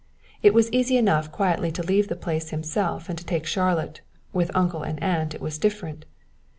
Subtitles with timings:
[0.41, 4.01] It was easy enough quietly to leave the place himself and to take Charlotte;
[4.33, 6.05] with Uncle and Aunt it was different.